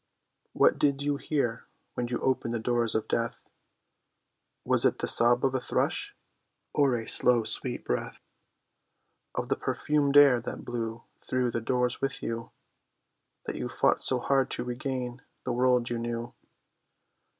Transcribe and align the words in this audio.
What 0.53 0.79
did 0.79 1.03
you 1.03 1.17
hear 1.17 1.67
when 1.93 2.07
you 2.07 2.19
opened 2.21 2.55
the 2.55 2.59
doors 2.59 2.95
of 2.95 3.07
death? 3.07 3.47
Was 4.65 4.83
it 4.83 4.97
the 4.97 5.07
sob 5.07 5.45
of 5.45 5.53
a 5.53 5.59
thrush, 5.59 6.15
or 6.73 6.95
a 6.97 7.07
slow 7.07 7.43
sweet 7.43 7.85
breath 7.85 8.19
Of 9.35 9.47
the 9.49 9.55
perfumed 9.55 10.17
air 10.17 10.41
that 10.41 10.65
blew 10.65 11.03
through 11.19 11.51
the 11.51 11.61
doors 11.61 12.01
with 12.01 12.23
you, 12.23 12.49
That 13.45 13.57
you 13.57 13.69
fought 13.69 13.99
so 13.99 14.17
hard 14.17 14.49
to 14.49 14.63
regain 14.63 15.21
the 15.45 15.53
world 15.53 15.87
you 15.91 15.99
knew? 15.99 16.33